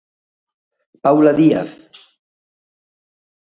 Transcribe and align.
Paula 1.03 1.33
Díaz. 1.39 1.69